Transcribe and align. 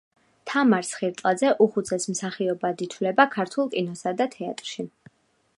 თამარ 0.51 0.87
სხირტლაძე 0.91 1.51
უხუცეს 1.67 2.09
მსახიობად 2.15 2.83
ითვლება 2.89 3.29
ქართულ 3.39 3.73
კინოსა 3.77 4.19
და 4.23 4.31
თეატრში. 4.37 4.91